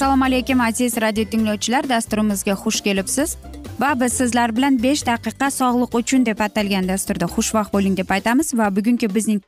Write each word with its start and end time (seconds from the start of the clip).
assalomu 0.00 0.24
alaykum 0.24 0.60
aziz 0.60 0.96
radio 0.96 1.24
tinglovchilar. 1.24 1.88
Dasturimizga 1.88 2.52
xush 2.52 2.80
kelibsiz. 2.80 3.36
Va 3.80 3.90
biz 4.00 4.12
sizlar 4.12 4.56
bilan 4.56 4.78
besh 4.82 5.02
daqiqa 5.06 5.50
sog'liq 5.52 5.96
uchun 5.98 6.24
deb 6.26 6.38
atalgan 6.40 6.88
dasturda 6.88 7.26
xushvaqt 7.34 7.72
bo'ling 7.74 7.98
deb 7.98 8.08
aytamiz 8.16 8.54
va 8.58 8.70
bugungi 8.76 9.08
bizning 9.14 9.42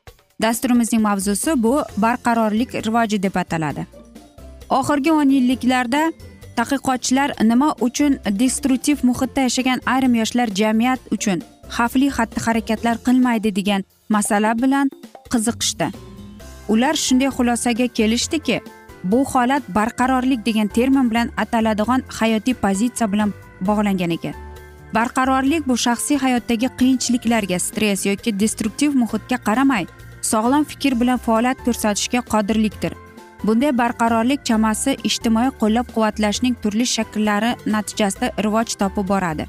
dasturimizning 0.45 1.01
mavzusi 1.01 1.55
bu 1.63 1.71
barqarorlik 1.97 2.75
rivoji 2.87 3.23
deb 3.23 3.35
ataladi. 3.43 3.87
Oxirgi 4.69 5.11
o'n 5.11 5.33
yilliklarda 5.37 6.03
tadqiqotchilar 6.57 7.33
nima 7.49 7.71
uchun 7.87 8.19
destruktiv 8.43 8.97
muhitda 9.09 9.47
yashagan 9.47 9.81
ayrim 9.95 10.15
yoshlar 10.21 10.53
jamiyat 10.61 10.99
uchun 11.17 11.41
xavfli 11.77 12.13
xatti 12.17 12.45
harakatlar 12.45 13.01
qilmaydi 13.07 13.55
degan 13.55 13.81
masala 14.09 14.53
bilan 14.63 14.93
qiziqishdi. 15.33 15.87
Ular 16.73 16.95
shunday 17.05 17.29
xulosaga 17.37 17.87
kelishdiki 17.97 18.61
bu 19.03 19.25
holat 19.25 19.63
barqarorlik 19.75 20.45
degan 20.45 20.67
termin 20.67 21.11
bilan 21.11 21.29
ataladigan 21.37 22.03
hayotiy 22.07 22.53
pozitsiya 22.53 23.11
bilan 23.11 23.33
bog'langan 23.61 24.11
ekan. 24.17 24.33
Barqarorlik 24.95 25.67
bu 25.67 25.77
shaxsiy 25.77 26.17
hayotdagi 26.17 26.69
qiyinchiliklarga 26.79 27.59
stress 27.59 28.05
yoki 28.05 28.39
destruktiv 28.39 28.95
muhitga 28.95 29.37
qaramay 29.47 29.87
sog'lom 30.21 30.63
fikr 30.63 30.99
bilan 31.01 31.17
faoliyat 31.17 31.57
ko'rsatishga 31.65 32.21
qodirlikdir. 32.33 32.93
Bunday 33.43 33.77
barqarorlik 33.77 34.45
chamasi 34.49 34.95
ijtimoiy 35.09 35.51
qo'llab 35.61 35.87
quvvatlashning 35.95 36.55
turli 36.63 36.85
shakllari 36.95 37.51
natijasida 37.65 38.31
rivoj 38.45 38.75
topib 38.81 39.07
boradi. 39.07 39.47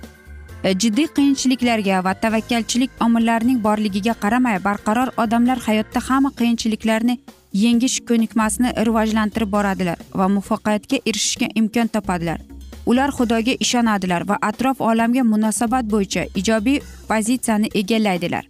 E, 0.65 0.73
jiddiy 0.83 1.07
qiyinchiliklarga 1.17 2.01
va 2.07 2.15
tavakkalchilik 2.25 2.91
omillarining 3.07 3.61
borligiga 3.67 4.15
qaramay 4.25 4.59
barqaror 4.67 5.13
odamlar 5.25 5.59
hayotda 5.67 6.01
hamma 6.09 6.31
qiyinchiliklarni 6.39 7.19
yengish 7.55 8.01
ko'nikmasini 8.09 8.73
rivojlantirib 8.87 9.51
boradilar 9.57 9.99
va 10.21 10.27
muvaffaqiyatga 10.37 10.99
erishishga 11.09 11.49
imkon 11.61 11.89
topadilar. 11.97 12.41
Ular 12.87 13.11
xudoga 13.17 13.55
ishonadilar 13.65 14.29
va 14.29 14.39
atrof 14.51 14.81
olamga 14.81 15.23
munosabat 15.35 15.85
bo'yicha 15.95 16.27
ijobiy 16.41 16.81
pozitsiyani 17.09 17.71
egallaydilar. 17.81 18.45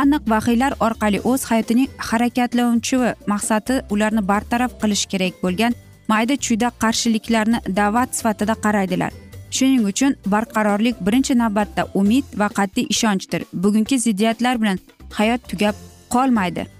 Aniq 0.00 0.22
vahiylar 0.32 0.72
orqali 0.86 1.20
o'z 1.30 1.44
hayotining 1.50 1.88
harakatlanuvchi 2.10 2.96
maqsadi 3.32 3.80
ularni 3.90 4.22
bartaraf 4.30 4.72
qilish 4.82 5.06
kerak 5.12 5.42
bo'lgan 5.42 5.72
mayda 6.08 6.36
chuyda 6.46 6.68
qarshiliklarni 6.82 7.58
da'vat 7.80 8.16
sifatida 8.18 8.54
qaraydilar. 8.64 9.12
Shuning 9.56 9.84
uchun 9.90 10.16
barqarorlik 10.32 10.96
birinchi 11.06 11.34
navbatda 11.42 11.82
umid 12.00 12.24
va 12.40 12.48
qat'iy 12.58 12.86
ishonchdir. 12.94 13.42
Bugungi 13.52 13.98
ziddiyatlar 14.06 14.60
bilan 14.62 14.78
hayot 15.18 15.40
tugab 15.50 15.74
qolmaydi. 16.14 16.77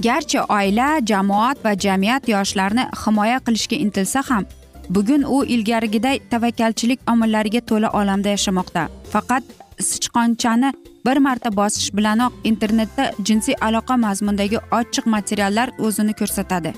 Garchi 0.00 0.38
oila 0.38 1.00
jamoat 1.10 1.64
va 1.64 1.72
jamiyat 1.84 2.28
yoshlarni 2.28 2.84
himoya 3.04 3.38
qilishga 3.46 3.76
intilsa 3.84 4.22
ham 4.30 4.44
bugun 4.90 5.22
u 5.22 5.44
ilgarigiday 5.44 6.18
tavakkalchilik 6.30 7.00
omillariga 7.12 7.60
to'la 7.60 7.88
olamda 8.00 8.28
yashamoqda. 8.28 8.88
Faqat 9.12 9.44
sichqonchani 9.78 10.72
bir 11.06 11.16
marta 11.16 11.56
bosish 11.56 11.88
bilanoq 11.96 12.32
internetda 12.44 13.12
jinsiy 13.26 13.54
aloqa 13.60 13.96
mazmundagi 13.96 14.58
ochiq 14.80 15.06
materiallar 15.06 15.68
o'zini 15.78 16.14
ko'rsatadi. 16.20 16.72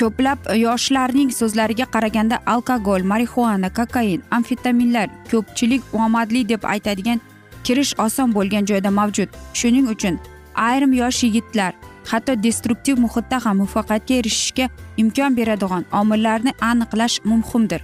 Ko'plab 0.00 0.38
yoshlarning 0.56 1.30
so'zlariga 1.38 1.86
qaraganda 1.94 2.36
alkogol 2.46 3.02
marixuana 3.12 3.70
kokain 3.78 4.22
amfetaminlar 4.30 5.08
ko'pchilik 5.30 5.82
omadli 5.92 6.48
deb 6.48 6.62
aytadigan 6.74 7.20
kirish 7.64 7.92
oson 8.04 8.34
bo'lgan 8.36 8.64
joyda 8.70 8.90
mavjud. 8.90 9.28
Shuning 9.54 9.86
uchun 9.94 10.20
ayrim 10.68 10.92
yosh 10.92 11.24
yigitlar 11.24 11.72
hatto 12.10 12.42
destruktiv 12.42 12.98
muhitda 13.04 13.44
ham 13.44 13.56
muvaffaqiyatga 13.62 14.14
erishishga 14.20 14.68
imkon 14.96 15.36
beradigan 15.36 15.84
omillarni 16.00 16.52
aniqlash 16.70 17.16
muhimdir 17.24 17.82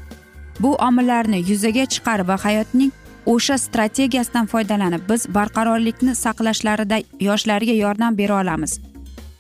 bu 0.61 0.75
omillarni 0.89 1.45
yuzaga 1.51 1.85
chiqarib 1.95 2.29
va 2.29 2.37
hayotning 2.45 2.93
o'sha 3.33 3.59
strategiyasidan 3.59 4.47
foydalanib 4.53 5.03
biz 5.11 5.27
barqarorlikni 5.37 6.15
saqlashlarida 6.25 6.99
yoshlarga 7.21 7.75
yordam 7.83 8.19
bera 8.19 8.41
olamiz. 8.43 8.81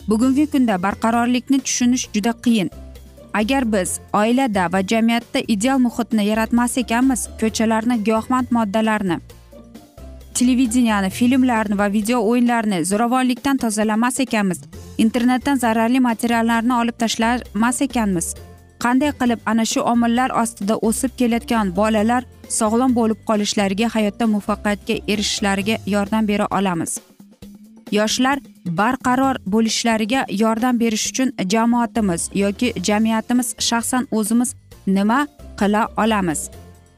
Bugungi 0.08 0.46
kunda 0.52 0.82
barqarorlikni 0.82 1.60
tushunish 1.60 2.08
juda 2.14 2.32
qiyin. 2.44 2.70
Agar 3.40 3.72
biz 3.72 4.00
oilada 4.12 4.72
va 4.72 4.80
jamiyatda 4.92 5.40
ideal 5.54 5.78
muhitni 5.86 6.26
yaratmas 6.30 6.78
ekanmiz 6.78 7.28
ko'chalarni 7.40 7.96
giyohvand 8.04 8.46
moddalarni 8.56 9.18
televideniyani 10.38 11.10
filmlarni 11.10 11.78
va 11.78 11.92
video 11.92 12.18
o'yinlarni 12.30 12.84
zo'ravonlikdan 12.90 13.56
tozalamas 13.56 14.20
ekanmiz. 14.20 14.60
Internetdan 14.98 15.56
zararli 15.64 16.00
materiallarni 16.00 16.74
olib 16.74 16.96
tashlamas 17.02 17.82
ekanmiz. 17.86 18.34
Qanday 18.84 19.12
qilib 19.20 19.40
ana 19.46 19.64
shu 19.72 19.80
omillar 19.92 20.30
ostida 20.42 20.76
o'sib 20.88 21.16
kelayotgan 21.20 21.72
bolalar 21.78 22.22
sog'lom 22.58 22.94
bo'lib 22.98 23.20
qolishlariga 23.30 23.88
hayotda 23.94 24.26
muvaffaqiyatga 24.34 24.96
erishishlariga 25.12 25.76
yordam 25.94 26.28
bera 26.28 26.46
olamiz? 26.58 26.92
Yoshlar 27.98 28.38
barqaror 28.80 29.36
bo'lishlariga 29.54 30.24
yordam 30.44 30.80
berish 30.80 31.10
uchun 31.10 31.34
jamoatimiz 31.52 32.30
yoki 32.44 32.72
jamiyatimiz 32.88 33.48
shaxsan 33.68 34.08
o'zimiz 34.10 34.54
nima 34.86 35.20
qila 35.60 35.82
olamiz? 36.04 36.40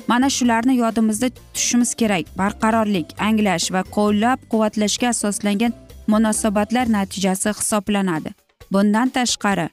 Mana 0.08 0.30
shularni 0.30 0.76
yodimizda 0.76 1.28
tutishimiz 1.30 1.94
kerak. 1.94 2.24
Barqarorlik 2.38 3.08
anglash 3.18 3.72
va 3.74 3.82
qo'llab 3.96 4.38
quvvatlashga 4.50 5.08
asoslangan 5.14 5.72
munosabatlar 6.06 6.86
natijasi 6.92 7.50
hisoblanadi. 7.58 8.30
Bundan 8.72 9.08
tashqari 9.16 9.68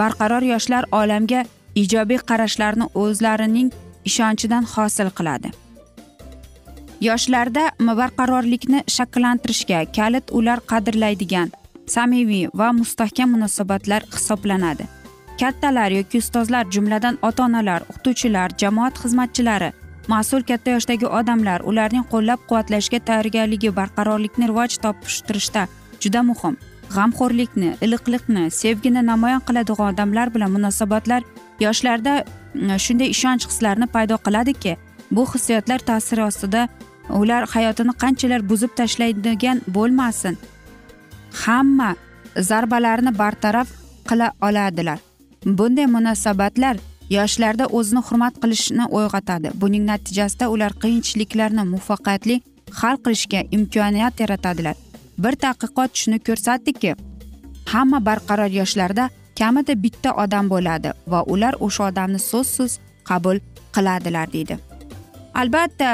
barqaror 0.00 0.42
yoshlar 0.42 0.84
olamga 0.92 1.44
ijobiy 1.74 2.18
qarashlarni 2.30 2.86
o'zlarining 3.02 3.70
ishonchidan 4.04 4.64
hosil 4.74 5.10
qiladi. 5.18 5.52
Yoshlarda 7.00 7.64
barqarorlikni 8.00 8.80
shakllantirishga 8.96 9.80
kalit 9.96 10.26
ular 10.38 10.58
qadrlaydigan 10.72 11.48
samimiy 11.94 12.48
va 12.54 12.72
mustahkam 12.72 13.30
munosabatlar 13.34 14.02
hisoblanadi. 14.14 14.84
Kattalar 15.40 15.90
yoki 15.98 16.18
ustozlar 16.24 16.64
jumladan 16.74 17.18
ota 17.28 17.42
onalar 17.48 17.80
o'qituvchilar 17.90 18.48
jamoat 18.62 18.94
xizmatchilari 19.02 19.70
mas'ul 20.08 20.42
katta 20.50 20.70
yoshdagi 20.76 21.06
odamlar 21.18 21.60
ularning 21.70 22.06
qo'llab 22.12 22.40
quvvatlashga 22.48 23.00
tayyorgarligi 23.08 23.70
barqarorlikni 23.78 24.48
rivoj 24.50 24.78
topishtirishda 24.84 25.62
juda 26.02 26.22
muhim. 26.30 26.56
G'amxo'rlikni 26.94 27.70
iliqlikni 27.84 28.44
sevgini 28.60 29.02
namoyon 29.10 29.42
qiladigan 29.48 29.92
odamlar 29.92 30.34
bilan 30.34 30.50
munosabatlar 30.56 31.22
yoshlarda 31.64 32.14
shunday 32.84 33.08
ishonch 33.14 33.48
hislarini 33.50 33.88
paydo 33.94 34.16
qiladiki 34.26 34.76
bu 35.10 35.22
hissiyotlar 35.32 35.80
ta'siri 35.88 36.22
ostida 36.30 36.68
ular 37.20 37.42
hayotini 37.54 37.94
qanchalar 38.02 38.48
buzib 38.50 38.72
tashlaydigan 38.80 39.58
bo'lmasin. 39.76 40.38
Hamma 41.44 41.90
zarbalarni 42.50 43.18
bartaraf 43.18 43.68
qila 44.08 44.32
oladilar. 44.48 45.05
Bunday 45.46 45.86
munosabatlar 45.86 46.76
yoshlarda 47.10 47.66
o'zini 47.78 48.02
hurmat 48.06 48.34
qilishni 48.42 48.84
uyg'otadi 48.98 49.52
buning 49.62 49.84
natijasida 49.90 50.48
ular 50.54 50.72
qiyinchiliklarni 50.82 51.64
muvaffaqiyatli 51.72 52.40
hal 52.80 52.96
qilishga 53.04 53.40
imkoniyat 53.56 54.20
yaratadilar. 54.20 54.76
Bir 55.18 55.34
tadqiqot 55.44 55.90
shuni 56.00 56.18
ko'rsatdiki 56.28 56.94
hamma 57.72 57.98
barqaror 58.08 58.50
yoshlarda 58.60 59.08
kamida 59.38 59.82
bitta 59.82 60.10
odam 60.24 60.50
bo'ladi 60.54 60.92
va 61.12 61.20
ular 61.32 61.54
o'sha 61.66 61.88
odamni 61.90 62.20
so'zsiz 62.30 62.78
qabul 63.10 63.38
qiladilar 63.76 64.32
deydi. 64.32 64.58
Albatta 65.34 65.90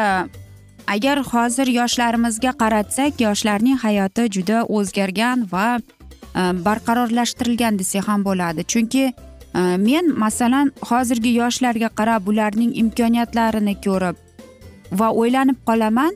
agar 0.95 1.19
hozir 1.33 1.67
yoshlarimizga 1.81 2.53
qaratsak 2.63 3.21
yoshlarning 3.27 3.79
hayoti 3.85 4.25
juda 4.37 4.65
o'zgargan 4.77 5.47
va 5.53 5.67
e, 5.79 6.43
barqarorlashtirilgan 6.67 7.79
desak 7.79 8.09
ham 8.09 8.25
bo'ladi. 8.25 8.65
Chunki 8.73 9.05
Э, 9.55 9.77
men 9.79 10.19
masalan 10.19 10.73
hozirgi 10.81 11.35
yoshlarga 11.35 11.89
qarab 11.99 12.29
ularning 12.33 12.73
imkoniyatlarini 12.83 13.75
ko'rib 13.87 14.17
va 15.01 15.09
o'ylanib 15.23 15.59
qolaman 15.69 16.15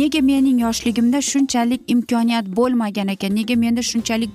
nega 0.00 0.20
mening 0.22 0.60
yoshligimda 0.66 1.20
shunchalik 1.30 1.82
imkoniyat 1.94 2.46
bo'lmagan 2.58 3.08
ekan 3.14 3.34
nega 3.34 3.56
menda 3.56 3.82
shunchalik 3.82 4.30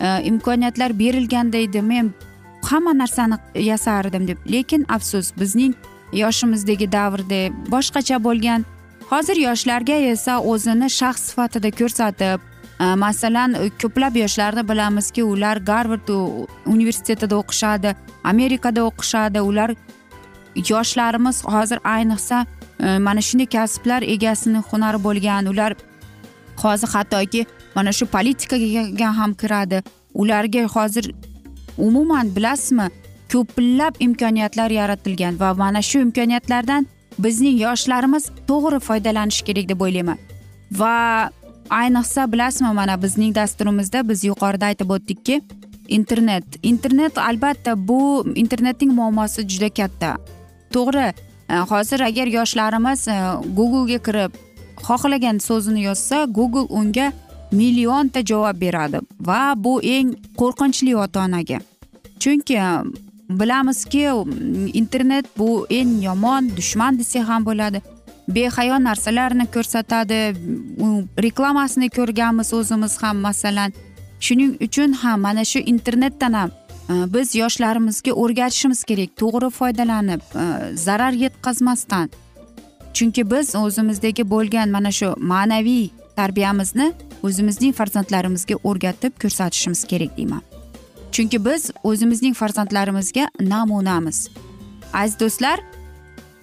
e, 0.00 0.22
imkoniyatlar 0.30 0.98
berilganda 0.98 1.58
edi 1.66 1.82
men 1.82 2.12
hamma 2.70 2.92
narsani 2.98 3.36
yasardim 3.54 4.28
deb. 4.28 4.38
Lekin 4.52 4.86
afsus 4.88 5.32
bizning 5.40 5.74
yoshimizdagi 6.12 6.92
davrda 6.92 7.40
boshqacha 7.74 8.22
bo'lgan 8.26 8.64
hozir 9.10 9.36
yoshlarga 9.36 9.96
esa 10.14 10.38
o'zini 10.52 10.88
shaxs 11.00 11.22
sifatida 11.30 11.70
ko'rsatib 11.80 12.40
Э, 12.82 12.94
masalan 12.96 13.54
ko'plab 13.82 14.16
yoshlarni 14.16 14.62
bilamizki 14.68 15.22
ular 15.24 15.56
garvard 15.56 16.08
universitetida 16.66 17.36
o'qishadi 17.36 17.94
amerikada 18.24 18.80
o'qishadi. 18.88 19.40
Ular 19.40 19.70
yoshlarimiz 20.70 21.44
hozir 21.44 21.78
ayniqsa 21.84 22.46
e, 22.80 22.98
mana 22.98 23.20
shunday 23.20 23.46
kasblar 23.46 24.02
egasini 24.14 24.60
hunari 24.70 24.98
bo'lgan. 25.04 25.46
Ular 25.52 25.72
hozir 26.62 26.88
hattoki 26.94 27.46
mana 27.74 27.92
shu 27.92 28.06
politikaga 28.06 29.10
ham 29.18 29.34
kiradi. 29.34 29.82
Ularga 30.14 30.64
hozir 30.76 31.14
umuman 31.78 32.36
bilasizmi 32.36 32.88
ko'plab 33.32 33.94
imkoniyatlar 34.06 34.70
yaratilgan 34.70 35.40
va 35.40 35.54
mana 35.54 35.82
shu 35.82 35.98
imkoniyatlardan 36.06 36.86
bizning 37.18 37.56
yoshlarimiz 37.66 38.24
to'g'ri 38.48 38.78
foydalanishi 38.88 39.44
kerak 39.44 39.68
deb 39.68 39.80
o'ylayman. 39.80 40.18
Va 40.80 41.30
ayniqsa 41.80 42.32
bilasizmi 42.32 42.72
mana 42.78 43.02
bizning 43.02 43.34
dasturimizda 43.34 44.08
biz 44.08 44.24
yuqorida 44.24 44.66
aytib 44.70 44.90
o'tdikki 44.96 45.40
internet 45.88 46.44
internet 46.62 47.18
albatta 47.18 47.88
bu 47.88 48.00
internetning 48.34 48.92
muammosi 48.92 49.48
juda 49.48 49.70
katta. 49.78 50.16
To'g'ri 50.74 51.08
e, 51.48 51.56
hozir 51.70 52.00
agar 52.00 52.26
yoshlarimiz 52.26 53.08
e, 53.08 53.16
googlega 53.56 53.98
kirib 54.06 54.32
xohlagan 54.86 55.38
so'zini 55.48 55.82
yozsa 55.88 56.24
google 56.24 56.66
unga 56.80 57.12
millionta 57.52 58.20
javob 58.30 58.60
beradi 58.60 59.00
va 59.28 59.40
bu 59.64 59.74
eng 59.96 60.14
qo'rqinchli 60.40 60.96
ota 61.04 61.24
onaga 61.24 61.58
chunki 62.22 62.56
e, 62.66 62.68
bilamizki 63.40 64.04
internet 64.82 65.26
bu 65.38 65.66
eng 65.70 66.02
yomon 66.08 66.50
dushman 66.56 66.98
desak 66.98 67.28
ham 67.28 67.44
bo'ladi. 67.44 67.82
Behayo 68.34 68.76
narsalarni 68.88 69.46
ko'rsatadi. 69.54 70.20
Reklamasini 71.26 71.88
ko'rganmiz 71.98 72.52
o'zimiz 72.58 73.02
ham 73.02 73.16
masalan 73.16 73.72
shuning 74.20 74.52
uchun 74.66 74.92
ham 74.92 75.20
mana 75.20 75.44
shu 75.44 75.58
internetdan 75.58 76.32
ham 76.32 76.50
e, 76.90 76.94
biz 77.14 77.34
yoshlarimizga 77.34 78.12
o'rgatishimiz 78.22 78.84
kerak 78.84 79.10
to'g'ri 79.20 79.50
foydalanib 79.58 80.22
e, 80.42 80.44
zarar 80.76 81.12
yetkazmasdan. 81.24 82.10
Chunki 82.94 83.30
biz 83.30 83.56
o'zimizdagi 83.56 84.30
bo'lgan 84.30 84.68
mana 84.76 84.92
shu 84.98 85.08
ma'naviy 85.32 85.90
tarbiyamizni 86.16 86.92
o'zimizning 87.26 87.72
farzandlarimizga 87.78 88.56
o'rgatib 88.64 89.12
ko'rsatishimiz 89.22 89.84
kerak 89.84 90.16
deyman. 90.16 90.42
Chunki 91.12 91.44
biz 91.44 91.70
o'zimizning 91.84 92.34
farzandlarimizga 92.34 93.28
namunamiz. 93.40 94.28
Aziz 94.92 95.20
do'stlar 95.20 95.60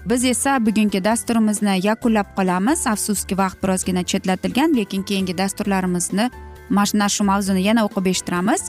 biz 0.05 0.23
esa 0.23 0.65
bugungi 0.65 1.03
dasturimizni 1.03 1.79
yakunlab 1.83 2.35
qolamiz. 2.35 2.87
Afsuski 2.87 3.37
vaqt 3.37 3.63
birozgina 3.63 4.03
chetlatilgan 4.03 4.75
lekin 4.75 5.03
keyingi 5.03 5.37
dasturlarimizni 5.37 6.29
mana 6.69 7.09
shu 7.09 7.23
mavzuni 7.23 7.61
yana 7.63 7.85
o'qib 7.85 8.05
eshittiramiz. 8.07 8.61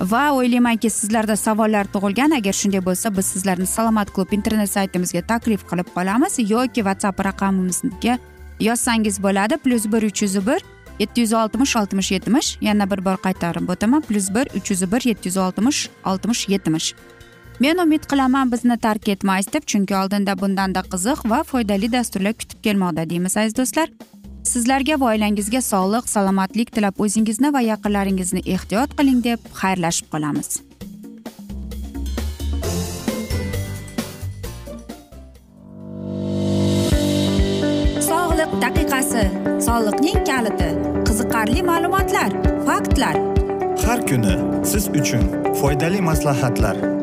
Va 0.00 0.32
o'ylaymanki 0.32 0.90
sizlarda 0.90 1.36
savollar 1.36 1.84
tug'ilgan. 1.94 2.30
Agar 2.38 2.52
shunday 2.52 2.84
bo'lsa 2.84 3.16
biz 3.16 3.26
sizlarni 3.26 3.66
salomat 3.66 4.12
klub 4.14 4.32
internet 4.32 4.70
saytimizga 4.70 5.22
taklif 5.22 5.64
qilib 5.70 5.88
qolamiz 5.96 6.38
yoki 6.38 6.80
whatsapp 6.86 7.24
raqamimizga 7.28 8.18
yozsangiz 8.60 9.22
bo'ladi. 9.22 9.56
Plyus 9.56 9.84
bir 9.92 10.02
uch 10.02 10.22
yuz 10.22 10.46
bir 10.46 10.60
yetti 10.98 11.20
yuz 11.20 11.32
oltmish 11.32 11.76
oltmish 11.76 12.12
yetmish. 12.12 12.58
Yana 12.60 12.90
bir 12.90 13.04
bor 13.04 13.16
qaytarib 13.26 13.68
o'taman. 13.68 14.00
Plyus 14.00 14.28
bir 14.34 14.46
uch 14.56 14.70
yuz 14.70 14.92
bir 14.92 15.08
yetti 15.10 15.28
yuz 15.28 15.36
oltmish 15.36 15.88
oltmish 16.04 16.48
yetmish. 16.48 16.94
Men 17.60 17.78
umid 17.78 18.06
qilaman 18.10 18.52
bizni 18.52 18.76
tark 18.78 19.08
etmaysiz 19.08 19.52
deb 19.52 19.66
chunki 19.72 19.96
oldinda 19.96 20.34
bundanda 20.42 20.82
qiziq 20.92 21.20
va 21.32 21.42
foydali 21.50 21.92
dasturlar 21.92 22.32
kutib 22.40 22.62
kelmoqda 22.66 23.04
deymiz 23.10 23.36
aziz 23.36 23.56
do'stlar. 23.58 23.88
Sizlarga 24.52 24.96
va 25.00 25.10
oilangizga 25.12 25.60
sog'lik 25.66 26.08
salomatlik 26.08 26.72
tilab 26.76 27.00
o'zingizni 27.04 27.52
va 27.56 27.60
yaqinlaringizni 27.66 28.40
ehtiyot 28.54 28.96
qiling 28.98 29.20
deb 29.28 29.44
xayrlashib 29.60 30.08
qolamiz. 30.14 30.48
Sog'liq 38.08 38.54
daqiqasi 38.64 39.26
soliqning 39.66 40.24
kaliti 40.30 40.70
qiziqarli 41.10 41.66
ma'lumotlar 41.72 42.30
faktlar. 42.70 43.20
Har 43.84 44.00
kuni 44.08 44.34
siz 44.72 44.88
uchun 45.02 45.28
foydali 45.60 46.00
maslahatlar. 46.10 46.99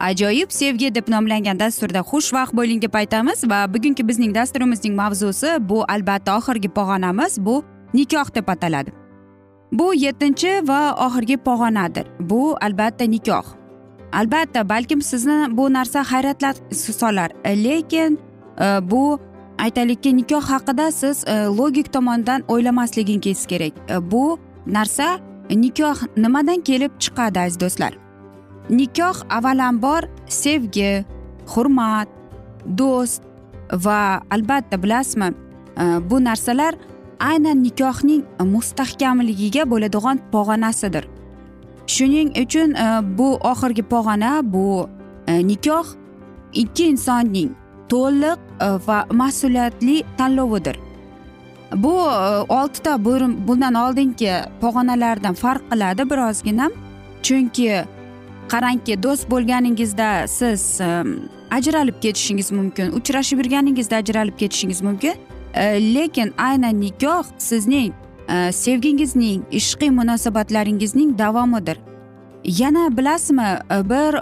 ajoyib 0.00 0.50
sevgi 0.50 0.94
deb 0.94 1.08
nomlangan 1.08 1.58
dasturda 1.58 2.00
xushvaqt 2.10 2.54
bo'ling 2.54 2.82
deb 2.82 2.94
aytamiz 2.94 3.44
va 3.50 3.66
bugungi 3.74 4.08
bizning 4.08 4.34
dasturimizning 4.34 4.94
mavzusi 4.94 5.56
bu 5.68 5.84
albatta 5.88 6.36
oxirgi 6.38 6.68
pog'onamiz 6.68 7.38
bu 7.38 7.64
nikoh 7.94 8.34
deb 8.34 8.48
ataladi. 8.48 8.92
Bu 9.72 9.94
yettinchi 9.94 10.68
va 10.68 10.94
oxirgi 11.06 11.36
pog'onadir. 11.36 12.06
Bu 12.20 12.56
albatta 12.60 13.04
nikoh. 13.04 13.44
Albatta 14.12 14.68
balkim 14.68 15.02
sizni 15.02 15.56
bu 15.56 15.72
narsa 15.72 16.02
hayratlar 16.12 16.54
solar. 16.72 17.30
Lekin 17.44 18.18
e, 18.60 18.90
bu 18.90 19.18
aytaylikki 19.58 20.16
nikoh 20.16 20.42
haqida 20.42 20.90
siz 20.92 21.24
e, 21.26 21.44
logik 21.44 21.92
tomondan 21.92 22.44
o'ylamasligingiz 22.48 23.46
kerak. 23.46 23.72
E, 23.90 24.10
bu 24.10 24.38
narsa 24.66 25.18
nikoh 25.50 25.96
nimadan 26.16 26.60
kelib 26.60 26.90
chiqadi 26.98 27.40
aziz 27.40 27.60
do'stlar? 27.60 28.07
Nikoh 28.70 29.24
avvalambor 29.30 30.08
sevgi 30.28 31.04
hurmat 31.46 32.08
do'st 32.78 33.22
va 33.72 34.20
albatta 34.30 34.82
bilasizmi 34.82 35.28
e, 35.28 35.84
bu 36.10 36.24
narsalar 36.24 36.74
aynan 37.20 37.62
nikohning 37.62 38.24
mustahkamligiga 38.54 39.64
bo'ladigan 39.70 40.20
pog'onasidir. 40.32 41.04
Shuning 41.86 42.30
uchun 42.42 42.74
e, 42.74 42.86
bu 43.18 43.28
oxirgi 43.52 43.82
pog'ona 43.82 44.32
bu 44.42 44.88
e, 45.26 45.46
nikoh 45.46 45.86
ikki 46.52 46.84
insonning 46.92 47.50
to'liq 47.88 48.38
va 48.86 49.06
mas'uliyatli 49.12 50.02
tanlovidir. 50.18 50.76
Bu 51.76 51.94
oltita 52.48 53.04
bundan 53.04 53.74
oldingi 53.74 54.32
pog'onalardan 54.60 55.34
farq 55.34 55.62
qiladi 55.70 56.10
birozgina 56.10 56.70
chunki 57.22 57.84
qarangki 58.48 59.02
do'st 59.02 59.30
bo'lganingizda 59.30 60.28
siz 60.28 60.80
e, 60.80 61.04
ajralib 61.50 62.02
ketishingiz 62.02 62.52
mumkin 62.52 62.92
uchrashib 62.92 63.38
yurganingizda 63.38 63.96
ajralib 63.96 64.36
ketishingiz 64.38 64.82
mumkin. 64.82 65.14
E, 65.54 65.94
lekin 65.94 66.34
aynan 66.38 66.80
nikoh 66.80 67.24
sizning 67.38 67.92
e, 68.28 68.52
sevgingizning 68.52 69.42
ishqiy 69.50 69.90
munosabatlaringizning 69.90 71.18
davomidir. 71.18 71.78
Yana 72.44 72.96
bilasizmi 72.96 73.58
bir 73.70 74.14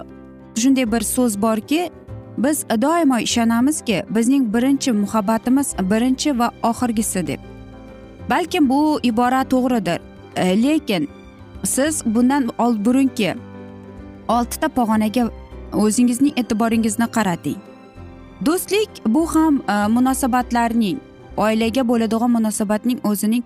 shunday 0.61 0.91
bir 0.91 1.01
so'z 1.01 1.41
borki 1.41 1.91
biz 2.37 2.65
doimo 2.69 3.17
ishonamizki 3.19 4.03
bizning 4.09 4.53
birinchi 4.53 4.91
muhabbatimiz 4.91 5.75
birinchi 5.91 6.39
va 6.39 6.51
oxirgisi 6.63 7.27
deb. 7.27 7.39
Balkim 8.29 8.69
bu 8.69 8.99
ibora 9.03 9.43
to'g'ridir. 9.43 9.99
Lekin 10.37 11.09
siz 11.63 12.03
bundan 12.05 12.49
burunki 12.85 13.35
oltita 14.27 14.67
pog'onaga 14.69 15.29
o'zingizning 15.73 16.33
e'tiboringizni 16.39 17.07
qarating. 17.17 17.57
Do'stlik 18.45 18.89
bu 19.05 19.25
ham 19.35 19.61
e, 19.69 19.87
munosabatlarning 19.87 20.97
oilaga 21.37 21.87
bo'ladigan 21.87 22.31
munosabatning 22.31 22.99
o'zining 23.03 23.43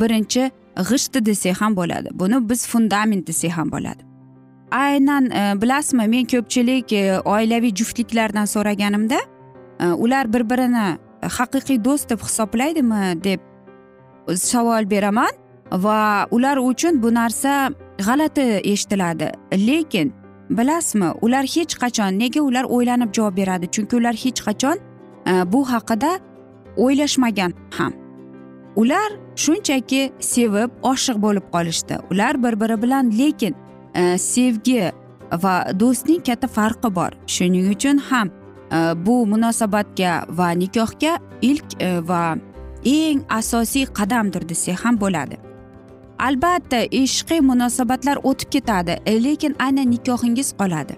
birinchi 0.00 0.50
g'ishti 0.90 1.24
desak 1.26 1.60
ham 1.60 1.76
bo'ladi. 1.76 2.08
Buni 2.12 2.48
biz 2.50 2.66
fundament 2.66 3.26
desak 3.26 3.50
ham 3.50 3.70
bo'ladi. 3.72 4.02
Aynan 4.70 5.30
e, 5.30 5.62
bilasizmi 5.62 6.08
men 6.08 6.26
ko'pchilik 6.32 6.92
e, 6.92 7.20
oilaviy 7.20 7.74
juftliklardan 7.74 8.44
so'raganimda 8.44 9.20
ular 9.96 10.32
bir 10.32 10.50
birini 10.50 10.98
haqiqiy 11.38 11.84
do'st 11.84 12.10
deb 12.10 12.20
hisoblaydimi 12.20 13.24
deb 13.24 13.40
savol 14.36 14.90
beraman 14.90 15.32
va 15.72 16.26
ular 16.30 16.56
uchun 16.56 17.02
bu 17.02 17.14
narsa 17.14 17.70
g'alati 17.98 18.40
eshitiladi. 18.72 19.32
Lekin 19.52 20.12
bilasizmi 20.50 21.10
ular 21.22 21.44
hech 21.44 21.74
qachon 21.82 22.18
nega 22.18 22.40
ular 22.40 22.64
o'ylanib 22.64 23.12
javob 23.14 23.36
beradi? 23.36 23.66
Chunki 23.66 23.96
ular 23.96 24.14
hech 24.14 24.40
qachon 24.46 24.78
e, 25.26 25.52
bu 25.52 25.64
haqida 25.72 26.18
o'ylashmagan 26.76 27.52
ham. 27.78 27.92
Ular 28.76 29.10
shunchaki 29.36 30.12
sevib 30.20 30.70
oshiq 30.82 31.20
bo'lib 31.22 31.46
qolishdi. 31.54 31.98
Ular 32.10 32.42
bir 32.42 32.60
biri 32.60 32.82
bilan 32.82 33.12
lekin 33.18 33.54
e, 33.94 34.18
sevgi 34.18 34.92
va 35.44 35.54
do'stning 35.80 36.22
katta 36.26 36.48
farqi 36.48 36.94
bor. 36.94 37.12
Shuning 37.26 37.70
uchun 37.74 37.98
ham 37.98 38.28
e, 38.72 38.78
bu 39.06 39.26
munosabatga 39.26 40.24
va 40.28 40.50
nikohga 40.50 41.18
ilk 41.42 41.68
va 42.10 42.36
eng 42.84 43.20
asosiy 43.28 43.86
qadamdir 43.86 44.48
desak 44.48 44.84
ham 44.84 45.00
bo'ladi. 45.00 45.36
Albatta 46.18 46.82
ishqiy 46.90 47.40
munosabatlar 47.40 48.18
o'tib 48.22 48.50
ketadi 48.50 48.98
e, 49.06 49.24
lekin 49.24 49.56
aynan 49.58 49.90
nikohingiz 49.90 50.52
qoladi. 50.58 50.96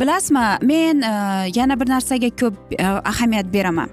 Bilasizmi 0.00 0.40
men 0.62 1.02
e, 1.02 1.12
yana 1.54 1.80
bir 1.80 1.88
narsaga 1.88 2.30
ko'p 2.30 2.54
e, 2.78 2.86
ahamiyat 2.86 3.52
beraman. 3.52 3.88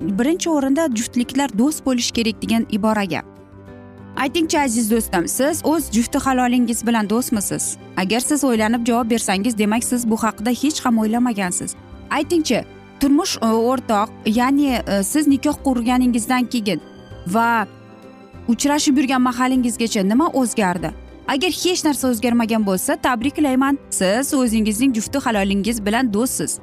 Birinchi 0.00 0.50
o'rinda 0.50 0.88
juftliklar 0.94 1.58
do'st 1.58 1.86
bo'lishi 1.86 2.12
kerak 2.12 2.42
degan 2.42 2.66
iboraga. 2.70 3.22
Aytingchi 4.16 4.60
aziz 4.60 4.90
do'stim 4.90 5.28
siz 5.28 5.60
o'z 5.64 5.92
jufti 5.92 6.18
halolingiz 6.18 6.86
bilan 6.86 7.10
do'stmisiz? 7.10 7.76
Agar 7.96 8.20
siz 8.20 8.44
o'ylanib 8.44 8.86
javob 8.86 9.10
bersangiz 9.10 9.58
demak 9.58 9.84
siz 9.84 10.10
bu 10.10 10.16
haqida 10.16 10.50
hech 10.50 10.84
ham 10.84 10.98
o'ylamagansiz. 10.98 11.74
Aytingchi 12.10 12.64
turmush 13.00 13.36
e, 13.42 13.46
o'rtoq 13.46 14.08
ya'ni 14.26 14.68
e, 14.72 15.02
siz 15.02 15.26
nikoh 15.26 15.56
qurganingizdan 15.64 16.44
keyin 16.44 16.80
va 17.26 17.66
uchrashib 18.48 18.98
yurgan 18.98 19.22
mahalingizgacha 19.22 20.08
nima 20.08 20.26
o'zgardi? 20.40 20.90
Agar 21.28 21.50
hech 21.50 21.84
narsa 21.84 22.08
o'zgarmagan 22.08 22.66
bo'lsa 22.66 22.96
tabriklayman 23.06 23.78
siz 23.90 24.34
o'zingizning 24.34 24.94
jufti 24.94 25.18
halolingiz 25.18 25.86
bilan 25.86 26.12
do'stsiz. 26.14 26.58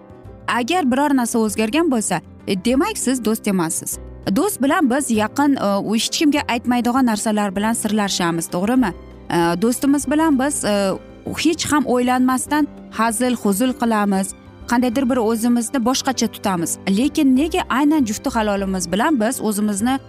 Agar 0.48 0.92
biror 0.92 1.16
narsa 1.20 1.40
o'zgargan 1.40 1.92
bo'lsa 1.92 2.22
e, 2.48 2.66
demak 2.66 2.98
siz 2.98 3.26
do'st 3.26 3.48
emassiz. 3.48 3.98
Do'st 4.36 4.62
bilan 4.64 4.90
biz 4.90 5.12
yaqin 5.12 5.56
e, 5.56 5.68
hech 5.94 6.08
kimga 6.18 6.42
aytmaydigan 6.54 7.06
narsalar 7.06 7.56
bilan 7.56 7.74
sirlashamiz 7.74 8.48
to'g'rimi? 8.56 8.92
E, 9.30 9.38
do'stimiz 9.62 10.04
bilan 10.12 10.40
biz 10.40 10.64
hech 11.44 11.66
ham 11.72 11.84
o'ylanmasdan 11.86 12.68
hazil 12.92 13.36
huzul 13.36 13.74
qilamiz. 13.82 14.28
Qandaydir 14.72 15.10
bir 15.10 15.18
o'zimizni 15.18 15.86
boshqacha 15.86 16.28
tutamiz. 16.28 16.78
Lekin 16.98 17.36
nega 17.36 17.62
aynan 17.70 18.06
jufti 18.06 18.30
halolimiz 18.30 18.92
bilan 18.92 19.20
biz 19.20 19.42
o'zimizni 19.42 20.00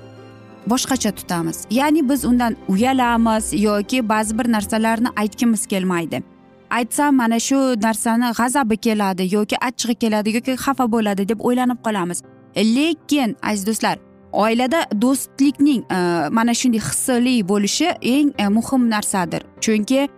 boshqacha 0.67 1.11
tutamiz. 1.13 1.67
Ya'ni 1.71 2.09
biz 2.09 2.25
undan 2.25 2.57
uyalamiz 2.69 3.63
yoki 3.63 4.09
ba'zi 4.09 4.39
bir 4.39 4.53
narsalarni 4.53 5.09
aytgimiz 5.17 5.67
kelmaydi. 5.67 6.23
Aytsam 6.71 7.17
mana 7.17 7.39
shu 7.39 7.57
narsani 7.83 8.33
g'azabi 8.39 8.77
keladi 8.77 9.35
yoki 9.35 9.57
achchig'i 9.69 9.95
keladi 9.95 10.35
yoki 10.37 10.53
xafa 10.65 10.93
bo'ladi 10.93 11.29
deb 11.29 11.41
o'ylanib 11.41 11.79
qolamiz. 11.87 12.23
Lekin 12.57 13.37
aziz 13.43 13.67
do'stlar 13.67 13.99
oilada 14.33 14.87
do'stlikning 15.03 15.83
e, 15.93 16.29
mana 16.29 16.55
shunday 16.55 16.81
hissli 16.89 17.49
bo'lishi 17.49 17.89
eng 18.15 18.33
e, 18.39 18.49
muhim 18.49 18.91
narsadir. 18.91 19.43
Chunki 19.61 20.09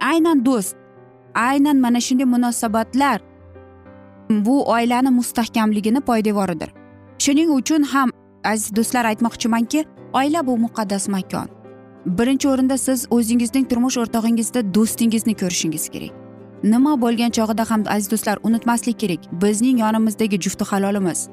aynan 0.00 0.44
do'st 0.46 0.76
aynan 1.34 1.76
mana 1.76 2.00
shunday 2.00 2.24
munosabatlar 2.24 3.20
bu 4.30 4.70
oilani 4.70 5.10
mustahkamligini 5.10 6.00
poydevoridir. 6.00 6.70
Shuning 7.18 7.50
uchun 7.50 7.82
ham 7.82 8.10
aziz 8.44 8.76
do'stlar 8.76 9.04
aytmoqchimanki 9.04 9.84
oila 10.14 10.46
bu 10.46 10.58
muqaddas 10.58 11.08
makon. 11.08 11.48
Birinchi 12.06 12.48
o'rinda 12.48 12.78
siz 12.78 13.06
o'zingizning 13.10 13.68
turmush 13.70 13.96
o'rtog'ingizda 14.02 14.60
do'stingizni 14.74 15.34
ko'rishingiz 15.40 15.88
kerak. 15.94 16.12
Nima 16.72 16.92
bo'lgan 17.02 17.30
chog'ida 17.36 17.64
ham 17.70 17.82
aziz 17.94 18.10
do'stlar 18.10 18.36
unutmaslik 18.42 18.98
kerak. 19.02 19.20
Bizning 19.42 19.80
yonimizdagi 19.84 20.36
jufti 20.44 20.64
halolimiz. 20.70 21.28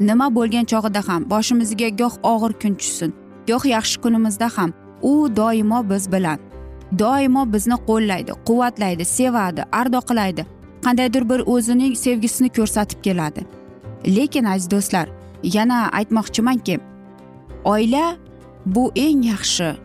Nima 0.00 0.34
bo'lgan 0.36 0.64
chog'ida 0.72 1.02
ham 1.08 1.30
boshimizga 1.30 1.88
goh 2.00 2.14
og'ir 2.32 2.52
kun 2.62 2.74
tushsin. 2.80 3.14
Goh 3.48 3.64
yaxshi 3.74 4.00
kunimizda 4.00 4.48
ham 4.56 4.70
u 5.02 5.12
doimo 5.36 5.90
biz 5.90 6.12
bilan. 6.12 6.38
Doimo 6.98 7.52
bizni 7.52 7.76
qo'llaydi 7.88 8.32
quvvatlaydi 8.48 9.04
sevadi 9.04 9.62
ardoqlaydi 9.80 10.46
qandaydir 10.84 11.28
bir 11.30 11.40
o'zining 11.54 11.94
sevgisini 12.04 12.48
ko'rsatib 12.58 13.00
keladi. 13.06 13.40
Lekin 14.16 14.44
aziz 14.44 14.70
do'stlar 14.70 15.06
yana 15.42 15.78
aytmoqchimanki 15.98 16.80
oila 17.64 18.16
bu 18.66 18.92
eng 18.96 19.22
yaxshi 19.24 19.76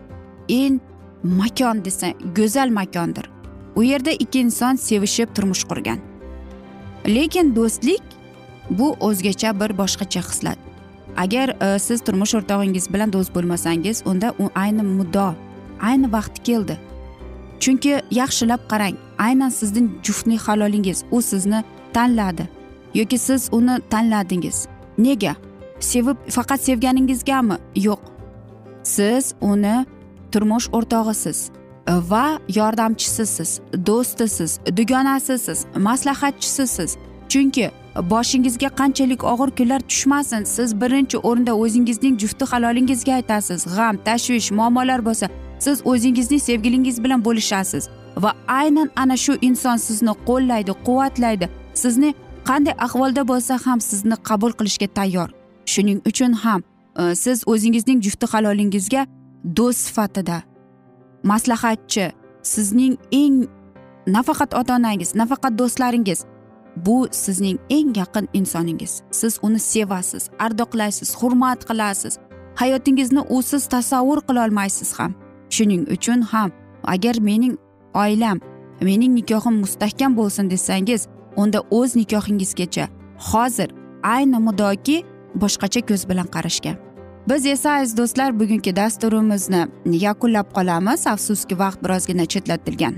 eng 0.49 0.79
makon 1.23 1.85
desa 1.85 2.07
go'zal 2.35 2.69
makondir. 2.69 3.29
U 3.75 3.83
yerda 3.83 4.11
ikki 4.11 4.39
inson 4.39 4.75
sevishib 4.75 5.35
turmush 5.35 5.63
qurgan. 5.69 5.99
Lekin 7.05 7.55
do'stlik 7.55 8.03
bu 8.69 8.95
o'zgacha 8.99 9.59
bir 9.59 9.77
boshqacha 9.77 10.21
hislat 10.29 10.57
agar 11.17 11.49
e, 11.49 11.79
siz 11.79 12.01
turmush 12.01 12.35
o'rtog'ingiz 12.35 12.93
bilan 12.93 13.13
do'st 13.13 13.35
bo'lmasangiz 13.35 14.03
unda 14.05 14.33
u 14.39 14.49
ayni 14.55 14.83
muddo 14.83 15.33
ayni 15.81 16.11
vaqti 16.11 16.43
keldi. 16.43 16.77
Chunki 17.59 18.01
yaxshilab 18.11 18.61
qarang 18.71 18.95
aynan 19.17 19.49
sizning 19.49 19.89
juftlik 20.03 20.41
halolingiz 20.47 21.03
u 21.11 21.21
sizni 21.21 21.63
tanladi 21.93 22.49
yoki 22.93 23.17
siz 23.17 23.49
uni 23.51 23.79
tanladingiz. 23.89 24.67
Nega? 24.97 25.35
Sevib 25.79 26.17
faqat 26.29 26.61
sevganingizgami? 26.61 27.57
Yo'q. 27.75 28.01
Siz 28.83 29.33
uni 29.41 29.85
turmush 30.31 30.67
o'rtog'isiz 30.71 31.51
va 31.87 32.39
yordamchisisiz 32.55 33.59
do'stisiz 33.87 34.59
dugonasisiz 34.77 35.65
maslahatchisisiz. 35.75 36.97
Chunki 37.29 37.71
boshingizga 37.95 38.69
qanchalik 38.69 39.23
og'ir 39.23 39.49
kunlar 39.57 39.79
tushmasin 39.79 40.43
siz 40.43 40.81
birinchi 40.81 41.17
o'rinda 41.17 41.53
o'zingizning 41.53 42.19
jufti 42.19 42.45
halolingizga 42.45 43.13
aytasiz. 43.13 43.65
G'am 43.65 43.95
tashvish 44.05 44.51
muammolar 44.51 45.05
bo'lsa 45.05 45.27
siz 45.59 45.81
o'zingizning 45.85 46.41
sevgilingiz 46.41 47.03
bilan 47.03 47.25
bo'lishasiz. 47.25 47.89
Va 48.17 48.31
aynan 48.47 48.89
ana 48.95 49.17
shu 49.17 49.33
inson 49.41 49.77
sizni 49.77 50.13
qo'llaydi 50.27 50.71
quvvatlaydi. 50.85 51.49
Sizni 51.73 52.13
qanday 52.49 52.75
ahvolda 52.85 53.27
bo'lsa 53.27 53.53
ham 53.65 53.79
sizni 53.81 54.15
qabul 54.29 54.51
qilishga 54.59 54.87
tayyor. 54.87 55.29
Shuning 55.65 55.99
uchun 56.09 56.33
ham 56.33 56.61
Э, 56.95 57.15
siz 57.15 57.43
o'zingizning 57.45 58.01
jufti 58.03 58.25
halolingizga 58.31 59.05
do'st 59.57 59.79
sifatida 59.87 60.41
maslahatchi 61.23 62.11
sizning 62.43 62.97
eng 63.11 63.47
nafaqat 64.07 64.53
ota 64.59 64.75
onangiz 64.75 65.15
nafaqat 65.15 65.53
do'stlaringiz 65.59 66.25
bu 66.75 67.07
sizning 67.11 67.57
eng 67.69 67.97
yaqin 67.97 68.27
insoningiz. 68.33 69.01
Siz 69.11 69.39
uni 69.41 69.59
sevasiz 69.59 70.29
ardoqlaysiz 70.39 71.15
hurmat 71.19 71.65
qilasiz. 71.69 72.13
Hayotingizni 72.55 73.21
usiz 73.29 73.67
tasavvur 73.67 74.19
qilolmaysiz 74.27 74.99
ham. 74.99 75.11
Shuning 75.49 75.83
uchun 75.95 76.21
ham 76.21 76.51
agar 76.83 77.15
mening 77.21 77.55
oilam 77.93 78.39
mening 78.81 79.13
nikohim 79.15 79.55
mustahkam 79.63 80.17
bo'lsin 80.17 80.49
desangiz 80.49 81.07
unda 81.35 81.59
o'z 81.71 81.95
nikohingizgacha 81.95 82.85
hozir 83.31 83.69
ayni 84.03 84.39
muddoki 84.47 84.97
boshqacha 85.35 85.81
ko'z 85.81 86.09
bilan 86.09 86.27
qarashga. 86.27 86.75
Biz 87.29 87.45
esa 87.45 87.71
aziz 87.71 87.97
do'stlar 87.97 88.39
bugungi 88.39 88.75
dasturimizni 88.75 89.67
yakunlab 89.85 90.53
qolamiz. 90.53 91.07
Afsuski 91.07 91.59
vaqt 91.59 91.83
birozgina 91.83 92.25
chetlatilgan. 92.25 92.95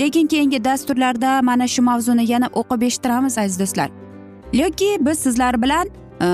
Lekin 0.00 0.26
keyingi 0.26 0.64
dasturlarda 0.64 1.42
mana 1.42 1.68
shu 1.68 1.82
mavzuni 1.82 2.30
yana 2.30 2.46
o'qib 2.46 2.82
eshittiramiz 2.82 3.38
aziz 3.38 3.60
do'stlar. 3.60 3.90
Yoki 4.52 4.98
biz 5.00 5.18
sizlar 5.18 5.62
bilan 5.62 5.86
e, 6.20 6.26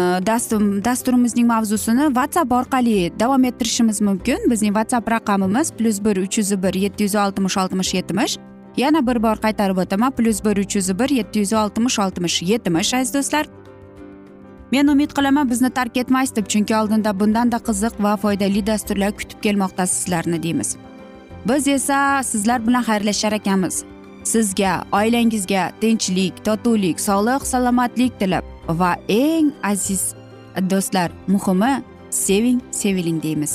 dasturimizning 0.85 1.46
mavzusini 1.46 2.07
whatsapp 2.07 2.52
orqali 2.52 3.12
davom 3.20 3.44
ettirishimiz 3.44 4.00
mumkin. 4.00 4.38
Bizning 4.50 4.74
whatsapp 4.74 5.11
raqamimiz 5.11 5.72
plyus 5.72 6.04
bir 6.04 6.16
uch 6.16 6.38
yuz 6.38 6.62
bir 6.62 6.74
yetti 6.74 7.02
yuz 7.04 7.14
oltmish 7.14 7.57
oltmish 7.57 7.94
yetmish. 7.94 8.38
Yana 8.76 9.07
bir 9.07 9.22
bor 9.22 9.37
qaytarib 9.37 9.76
o'taman 9.76 10.11
plyus 10.11 10.44
bir 10.44 10.57
uch 10.57 10.76
yuz 10.76 10.98
bir 10.98 11.09
yetti 11.09 11.38
yuz 11.38 11.52
oltmish 11.52 11.98
oltmish 11.98 12.42
yetmish 12.42 12.94
aziz 12.94 13.14
do'stlar. 13.14 13.46
Men 14.75 14.89
umid 14.91 15.13
qilaman 15.17 15.51
bizni 15.51 15.71
tark 15.71 15.97
etmaysiz 16.03 16.37
deb 16.37 16.47
chunki 16.53 16.75
oldinda 16.77 17.11
bundanda 17.21 17.59
qiziq 17.67 17.99
va 18.05 18.13
foydali 18.23 18.63
dasturlar 18.67 19.13
kutib 19.19 19.39
kelmoqda 19.45 19.85
sizlarni 19.87 20.43
deymiz. 20.43 20.71
Biz 21.49 21.69
esa 21.69 21.99
sizlar 22.31 22.67
bilan 22.67 22.83
xayrlashar 22.89 23.37
ekanmiz. 23.39 23.77
Sizga 24.33 24.73
oilangizga 25.01 25.63
tinchlik 25.83 26.41
totuvlik 26.47 27.05
sog'lik 27.07 27.47
salomatlik 27.53 28.19
tilab 28.21 28.45
va 28.81 28.91
eng 29.19 29.53
aziz 29.73 30.03
do'stlar 30.73 31.11
muhimi 31.35 31.73
seving 32.25 32.59
seviling 32.81 33.23
deymiz. 33.23 33.55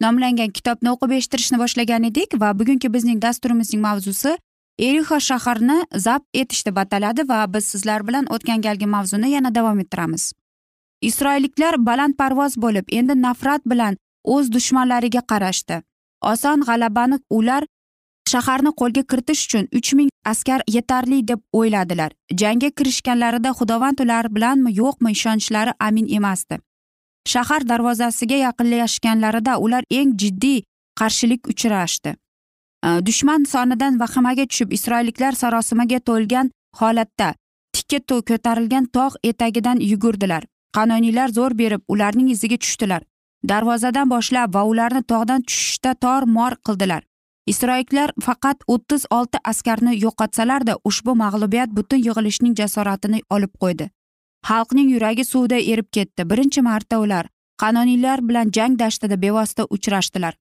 nomlangan 0.00 0.50
kitobni 0.56 0.90
o'qib 0.94 1.14
eshittirishni 1.18 1.58
boshlagan 1.62 2.04
edik 2.10 2.36
va 2.42 2.52
bugungi 2.58 2.92
bizning 2.96 3.22
dasturimizning 3.22 3.82
mavzusi 3.82 4.34
erixo 4.88 5.18
shaharni 5.28 5.78
zabt 6.06 6.26
etish 6.42 6.66
deb 6.66 6.76
ataladi 6.84 7.28
va 7.28 7.40
biz 7.54 7.64
sizlar 7.72 8.06
bilan 8.08 8.28
o'tgan 8.34 8.60
galgi 8.66 8.86
mavzuni 8.86 9.30
yana 9.30 9.54
davom 9.54 9.80
ettiramiz. 9.84 10.32
Isroilliklar 11.08 11.74
balandparvoz 11.88 12.56
bo'lib 12.64 12.86
endi 13.00 13.22
nafrat 13.22 13.66
bilan 13.72 13.96
o'z 14.24 14.52
dushmanlariga 14.52 15.22
qarashdi. 15.32 15.82
Oson 16.32 16.62
g'alabani 16.68 17.18
ular 17.38 17.66
shaharni 18.32 18.72
qo'lga 18.80 19.02
kiritish 19.10 19.42
uchun 19.46 19.68
uch 19.78 19.92
ming 19.98 20.10
askar 20.32 20.60
yetarli 20.76 21.20
deb 21.28 21.40
o'yladilar. 21.58 22.10
Jangga 22.40 22.70
kirishganlarida 22.78 23.50
xudovand 23.58 24.00
ular 24.04 24.24
bilanmi 24.34 24.74
yo'qmi 24.80 25.14
ishonchlari 25.16 25.72
amin 25.88 26.06
emasdi. 26.18 26.58
Shahar 27.32 27.62
darvozasiga 27.70 28.36
yaqinlashganlarida 28.46 29.58
ular 29.64 29.84
eng 29.90 30.16
jiddiy 30.22 30.62
qarshilik 31.00 31.48
uchrashdi. 31.52 32.14
Dushman 33.08 33.44
sonidan 33.52 34.00
vahimaga 34.02 34.44
tushib 34.50 34.72
isroilliklar 34.76 35.32
sarosimaga 35.42 35.98
to'lgan 36.08 36.50
holatda 36.80 37.34
tikka 37.74 38.20
ko'tarilgan 38.30 38.84
tog' 38.96 39.18
etagidan 39.30 39.78
yugurdilar. 39.90 40.42
Qanoniylar 40.76 41.28
zo'r 41.38 41.54
berib 41.58 41.82
ularning 41.88 42.30
iziga 42.34 42.56
tushdilar. 42.64 43.02
Darvozadan 43.48 44.08
boshlab 44.10 44.54
va 44.54 44.62
ularni 44.70 45.02
tog'dan 45.12 45.42
tushishda 45.48 45.94
tor 45.94 46.22
mor 46.36 46.52
qildilar. 46.66 47.02
Isroilliklar 47.52 48.12
faqat 48.26 48.58
o'ttiz 48.74 49.06
olti 49.10 49.38
askarni 49.44 49.92
yo'qotsalarda 50.04 50.74
ushbu 50.84 51.14
mag'lubiyat 51.22 51.70
butun 51.78 52.02
yig'ilishning 52.06 52.54
jasoratini 52.60 53.22
olib 53.30 53.52
qo'ydi. 53.62 53.90
Xalqning 54.48 54.90
yuragi 54.94 55.24
suvda 55.24 55.58
erib 55.72 55.88
ketdi. 55.92 56.22
Birinchi 56.30 56.62
marta 56.62 56.98
ular 56.98 57.26
qanoniylar 57.62 58.28
bilan 58.28 58.50
jang 58.56 58.78
dashtida 58.78 59.22
bevosita 59.22 59.64
uchrashdilar. 59.70 60.34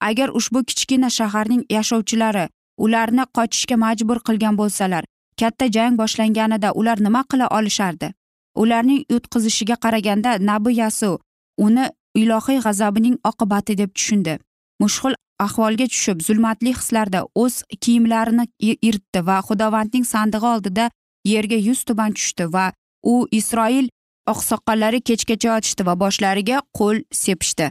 Agar 0.00 0.28
ushbu 0.28 0.64
kichkina 0.64 1.10
shaharning 1.10 1.62
yashovchilari 1.76 2.48
ularni 2.78 3.24
qochishga 3.36 3.76
majbur 3.76 4.18
qilgan 4.28 4.56
bo'lsalar 4.60 5.04
katta 5.40 5.70
jang 5.76 5.98
boshlanganida 6.00 6.72
ular 6.72 6.98
nima 7.06 7.22
qila 7.30 7.46
olishardi? 7.58 8.12
Ularning 8.56 9.04
yutqizishiga 9.12 9.76
qaraganda 9.84 10.30
nabi 10.50 10.76
yasu 10.82 11.18
uni 11.66 11.84
ilohiy 12.14 12.60
g'azabining 12.64 13.16
oqibati 13.30 13.78
deb 13.78 13.90
tushundi. 13.96 14.38
Mushhul 14.82 15.14
ahvolga 15.46 15.86
tushib 15.92 16.22
zulmatli 16.26 16.72
hislarda 16.78 17.20
o'z 17.42 17.54
kiyimlarini 17.82 18.44
yirtdi 18.86 19.20
va 19.28 19.36
xudovandning 19.48 20.06
sandig'i 20.12 20.48
oldida 20.54 20.90
yerga 21.32 21.58
yuz 21.68 21.84
tuban 21.88 22.16
tushdi 22.18 22.46
va 22.54 22.66
u 23.02 23.26
isroil 23.30 23.88
oqsoqollari 24.32 25.00
kechgacha 25.00 25.48
yotishdi 25.54 25.86
va 25.86 25.94
boshlariga 26.02 26.62
qo'l 26.78 27.02
sepishdi. 27.12 27.70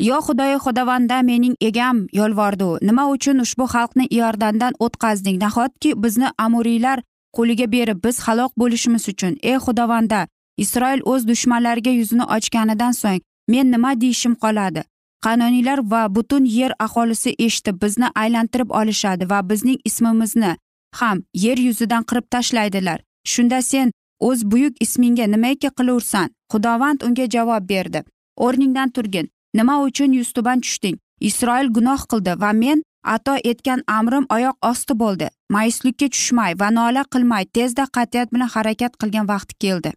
Yo 0.00 0.18
xudoyo 0.26 0.58
xudovanda 0.64 1.22
mening 1.22 1.54
egam 1.60 2.06
yolvordi 2.12 2.70
nima 2.88 3.04
uchun 3.14 3.40
ushbu 3.44 3.64
xalqni 3.74 4.04
iordandan 4.18 4.74
o'tkazding 4.86 5.38
nahotki 5.44 5.90
bizni 6.02 6.28
amuriylar 6.44 7.02
qo'liga 7.36 7.66
berib 7.72 8.04
biz 8.04 8.20
halok 8.26 8.52
bo'lishimiz 8.60 9.08
uchun? 9.12 9.34
Ey 9.42 9.56
xudovanda 9.64 10.20
isroil 10.64 11.00
o'z 11.12 11.26
dushmanlariga 11.30 11.90
yuzini 11.90 12.24
ochganidan 12.36 12.92
so'ng 13.02 13.20
men 13.48 13.66
nima 13.74 14.00
deyishim 14.00 14.34
qoladi? 14.44 14.82
Qanoniylar 15.24 15.78
va 15.92 16.02
butun 16.14 16.44
yer 16.44 16.72
aholisi 16.86 17.34
eshitib 17.46 17.82
bizni 17.82 18.08
aylantirib 18.22 18.70
olishadi 18.80 19.30
va 19.30 19.38
bizning 19.50 19.78
ismimizni 19.84 20.52
ham 21.00 21.22
yer 21.34 21.58
yuzidan 21.58 22.02
qirib 22.08 22.26
tashlaydilar. 22.34 22.98
Shunda 23.32 23.62
sen 23.62 23.90
o'z 24.20 24.44
buyuk 24.50 24.74
ismingga 24.80 25.26
nimaiki 25.34 25.70
qilursan 25.78 26.28
xudovand 26.52 27.02
unga 27.06 27.26
javob 27.34 27.68
berdi. 27.68 28.02
O'rningdan 28.36 28.90
turgin. 28.90 29.28
Nima 29.54 29.82
uchun 29.82 30.12
yuztuban 30.12 30.60
tushding? 30.60 30.96
Isroil 31.20 31.68
gunoh 31.76 32.02
qildi 32.10 32.40
va 32.40 32.52
men 32.52 32.82
ato 33.14 33.34
etgan 33.50 33.82
amrim 33.86 34.26
oyoq 34.36 34.56
osti 34.70 34.94
bo'ldi. 35.02 35.28
Mayuslikka 35.54 36.08
tushmay 36.14 36.52
va 36.60 36.68
nola 36.70 37.02
qilmay 37.14 37.44
tezda 37.56 37.84
qat'iyat 37.96 38.32
bilan 38.34 38.50
harakat 38.54 38.92
qilgan 39.00 39.26
vaqti 39.32 39.54
keldi. 39.64 39.92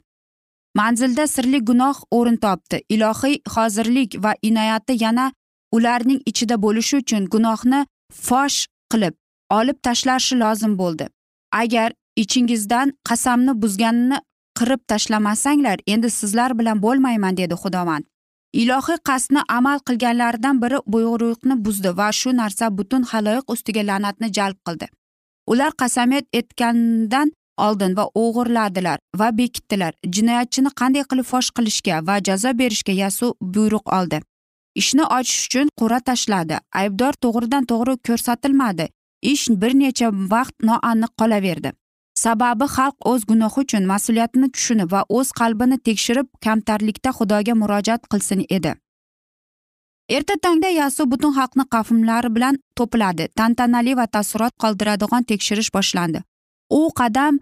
Manzilda 0.76 1.28
sirli 1.28 1.60
gunoh 1.70 1.98
o'rin 2.18 2.38
topdi. 2.46 2.82
Ilohiy 2.90 3.36
hozirlik 3.56 4.12
va 4.24 4.34
inoyati 4.42 4.94
yana 5.04 5.32
ularning 5.72 6.22
ichida 6.26 6.56
bo'lishi 6.66 7.02
uchun 7.04 7.26
gunohni 7.34 7.86
fosh 8.28 8.60
qilib 8.92 9.16
olib 9.58 9.78
tashlashi 9.88 10.36
lozim 10.44 10.78
bo'ldi. 10.82 11.06
Agar 11.62 11.90
ichingizdan 12.16 12.94
qasamni 13.10 13.54
buzganini 13.62 14.18
qirib 14.60 14.82
tashlamasanglar 14.88 15.78
endi 15.88 16.10
sizlar 16.10 16.60
bilan 16.60 16.82
bo'lmayman 16.82 17.38
dedi 17.38 17.54
xudovand 17.64 18.12
ilohiy 18.54 18.98
qasdni 19.10 19.42
amal 19.48 19.80
qilganlaridan 19.88 20.62
biri 20.62 20.80
buyruqni 20.94 21.56
buzdi 21.66 21.98
va 21.98 22.12
shu 22.12 22.34
narsa 22.38 22.66
butun 22.78 23.04
haloyiq 23.12 23.46
ustiga 23.54 23.84
la'natni 23.90 24.28
jalb 24.38 24.58
qildi. 24.68 24.88
Ular 25.52 25.72
qasamyod 25.82 26.26
etgandan 26.40 27.32
oldin 27.58 27.96
va 27.98 28.06
o'g'irladilar 28.24 28.98
va 29.20 29.38
bekitdilar. 29.38 29.94
Jinoyatchini 30.16 30.72
qanday 30.82 31.04
qilib 31.10 31.28
fosh 31.32 31.50
qilishga 31.58 32.02
va 32.08 32.16
jazo 32.28 32.52
berishga 32.62 32.94
yasu 33.04 33.34
buyruq 33.42 33.86
oldi. 34.00 34.22
Ishni 34.82 35.04
ochish 35.18 35.46
uchun 35.48 35.68
qur'a 35.80 36.00
tashladi. 36.10 36.58
Aybdor 36.82 37.14
to'g'ridan 37.24 37.64
to'g'ri 37.72 37.96
ko'rsatilmadi. 38.08 38.86
Ish 39.34 39.46
bir 39.62 39.74
necha 39.84 40.08
vaqt 40.34 40.56
noaniq 40.70 41.12
qolaverdi. 41.22 41.72
Sababi 42.24 42.66
xalq 42.76 42.96
o'z 43.12 43.22
gunohi 43.30 43.60
uchun 43.64 43.84
mas'uliyatini 43.92 44.48
tushunib 44.56 44.90
va 44.94 45.02
o'z 45.18 45.30
qalbini 45.40 45.78
tekshirib 45.88 46.28
kamtarlikda 46.46 47.12
xudoga 47.18 47.54
murojaat 47.62 48.02
qilsin 48.12 48.42
edi. 48.58 48.72
Erta 50.18 50.36
tongda 50.44 50.70
yasu 50.82 51.06
butun 51.12 51.32
xalqni 51.38 51.66
qafimlari 51.74 52.30
bilan 52.36 52.56
to'pladi 52.78 53.26
tantanali 53.40 53.94
va 54.00 54.06
taassurot 54.16 54.54
qoldiradigan 54.64 55.24
tekshirish 55.32 55.72
boshlandi. 55.76 56.20
U 56.80 56.82
qadam 57.00 57.40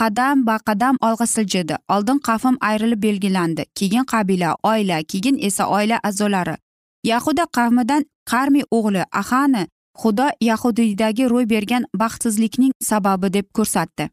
qadam 0.00 0.44
ba 0.48 0.56
qadam 0.68 0.96
olg'a 1.08 1.26
siljidi. 1.34 1.76
Oldin 1.94 2.18
qavm 2.28 2.56
ayrilib 2.68 3.00
belgilandi. 3.06 3.62
Keyin 3.78 4.04
qabila 4.12 4.50
oila 4.72 4.98
keyin 5.10 5.36
esa 5.48 5.64
oila 5.76 5.96
a'zolari. 6.08 6.56
Yahuda 7.10 7.44
qavmidan 7.56 8.02
qarmiy 8.30 8.64
o'g'li 8.76 9.02
ahani 9.20 9.62
xudo 10.00 10.26
yahudiydagi 10.40 11.30
ro'y 11.32 11.46
bergan 11.54 11.84
baxtsizlikning 12.02 12.72
sababi 12.90 13.32
deb 13.32 13.46
ko'rsatdi. 13.56 14.08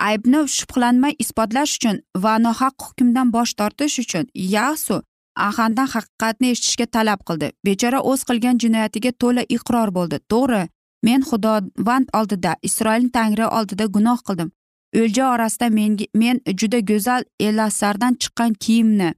Aybni 0.00 0.40
shubhalanmay 0.56 1.14
isbotlash 1.22 1.76
uchun 1.78 1.96
va 2.24 2.34
nohaq 2.46 2.74
hukmdan 2.86 3.32
bosh 3.32 3.52
tortish 3.58 3.98
uchun 4.02 4.24
yasu 4.34 5.02
ahandan 5.48 5.88
haqiqatni 5.94 6.50
eshitishga 6.54 6.86
talab 6.96 7.20
qildi. 7.28 7.48
Bechora 7.66 8.00
o'z 8.10 8.20
qilgan 8.28 8.56
jinoyatiga 8.62 9.12
to'la 9.22 9.42
iqror 9.56 9.88
bo'ldi. 9.96 10.16
To'g'ri 10.32 10.62
men 11.06 11.20
xudovand 11.30 12.08
oldida 12.18 12.52
isroil 12.68 13.08
tangri 13.16 13.46
oldida 13.58 13.86
gunoh 13.96 14.18
qildim. 14.28 14.50
O'lja 15.00 15.24
orasida 15.34 15.68
menga 15.78 16.04
men 16.22 16.40
juda 16.60 16.80
go'zal 16.90 17.22
elasardan 17.46 18.14
chiqqan 18.22 18.52
kiyimni 18.64 19.10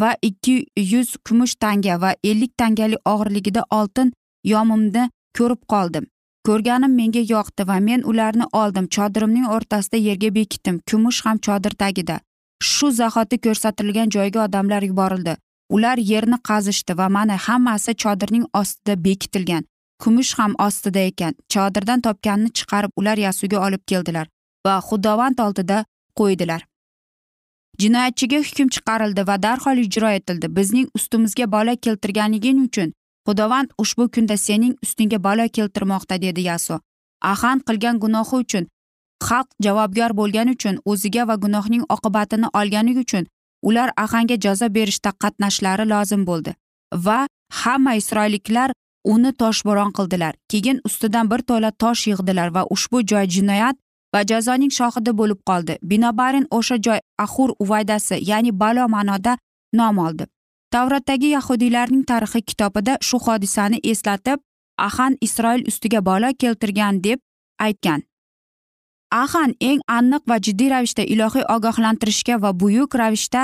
va 0.00 0.10
ikki 0.28 0.56
yuz 0.92 1.16
kumush 1.26 1.54
tanga 1.62 2.00
va 2.02 2.10
ellik 2.30 2.52
tangalik 2.60 3.00
og'irligida 3.12 3.62
oltin 3.78 4.12
yomimni 4.52 5.04
ko'rib 5.38 5.62
qoldim. 5.72 6.06
Ko'rganim 6.46 6.92
menga 7.00 7.22
yoqdi 7.34 7.66
va 7.68 7.76
men 7.88 8.02
ularni 8.10 8.46
oldim. 8.62 8.86
Chodirimning 8.94 9.46
o'rtasida 9.56 9.98
yerga 10.06 10.30
bekitdim. 10.38 10.80
Kumush 10.90 11.20
ham 11.26 11.38
chodir 11.46 11.74
tagida. 11.82 12.16
Shu 12.72 12.90
zahoti 13.00 13.38
ko'rsatilgan 13.46 14.12
joyga 14.16 14.44
odamlar 14.46 14.82
yuborildi. 14.90 15.36
Ular 15.76 15.98
yerni 16.10 16.38
qazishdi 16.48 16.96
va 16.98 17.08
mana 17.16 17.36
hammasi 17.46 17.94
chodirning 18.02 18.44
ostida 18.60 19.04
bekitilgan. 19.04 19.64
Kumush 20.02 20.32
ham 20.38 20.52
ostida 20.66 21.02
ekan. 21.10 21.34
Chodirdan 21.52 22.00
topganini 22.06 22.52
chiqarib 22.58 22.92
ular 23.00 23.18
yasuga 23.26 23.58
olib 23.66 23.82
keldilar 23.92 24.26
va 24.66 24.74
xudovand 24.88 25.38
oldida 25.46 25.78
qo'ydilar. 26.18 26.66
Jinoyatchiga 27.80 28.38
hukm 28.48 28.68
chiqarildi 28.74 29.26
va 29.30 29.36
darhol 29.46 29.78
ijro 29.86 30.10
etildi. 30.18 30.52
Bizning 30.58 30.86
ustimizga 30.98 31.46
bola 31.56 31.76
keltirganliging 31.86 32.60
uchun 32.66 32.92
xudovand 33.26 33.68
ushbu 33.82 34.04
kunda 34.14 34.36
sening 34.46 34.74
ustingga 34.84 35.18
balo 35.26 35.46
keltirmoqda 35.56 36.16
dedi 36.24 36.42
yaso 36.50 36.80
ahan 37.32 37.58
qilgan 37.66 37.96
gunohi 38.04 38.36
uchun 38.44 38.64
xalq 39.26 39.48
javobgar 39.64 40.10
bo'lgani 40.20 40.50
uchun 40.56 40.76
o'ziga 40.90 41.22
va 41.28 41.36
gunohning 41.44 41.84
oqibatini 41.94 42.48
olgani 42.60 42.92
uchun 43.04 43.24
ular 43.68 43.88
ahanga 44.04 44.36
jazo 44.44 44.66
berishda 44.76 45.10
qatnashishlari 45.22 45.84
lozim 45.92 46.22
bo'ldi 46.30 46.54
va 47.06 47.18
hamma 47.62 47.92
isroilliklar 48.00 48.70
uni 49.04 49.32
toshbo'ron 49.32 49.92
qildilar. 49.92 50.34
Keyin 50.50 50.80
ustidan 50.84 51.30
bir 51.30 51.40
to'la 51.48 51.70
tosh 51.70 52.06
yig'dilar 52.10 52.54
va 52.56 52.62
ushbu 52.74 53.02
joy 53.10 53.26
jinoyat 53.36 53.76
va 54.14 54.20
jazoning 54.30 54.72
shohidi 54.78 55.12
bo'lib 55.20 55.40
qoldi. 55.48 55.78
Binobarin 55.90 56.46
o'sha 56.50 56.76
joy 56.86 57.00
ahur 57.24 57.50
uvaydasi 57.62 58.16
ya'ni 58.30 58.52
balo 58.60 58.88
ma'noda 58.94 59.38
nom 59.72 59.98
oldi. 60.06 60.24
Tavratdagi 60.74 61.28
yahudiylarning 61.36 62.04
tarixi 62.10 62.40
kitobida 62.42 62.98
shu 63.08 63.18
hodisani 63.26 63.78
eslatib 63.90 64.38
ahan 64.86 65.16
isroil 65.26 65.62
ustiga 65.70 66.00
balo 66.06 66.30
keltirgan 66.42 67.04
deb 67.04 67.18
aytgan. 67.66 68.02
Ahan 69.22 69.54
eng 69.60 69.80
aniq 69.96 70.22
va 70.30 70.36
jiddiy 70.46 70.70
ravishda 70.72 71.02
ilohiy 71.14 71.44
ogohlantirishga 71.54 72.40
va 72.42 72.50
buyuk 72.60 72.94
ravishda 73.00 73.42